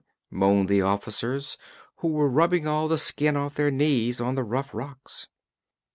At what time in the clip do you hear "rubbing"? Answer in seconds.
2.27-2.65